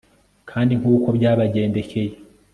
[0.49, 2.13] kandi nk'uko byabagendekeye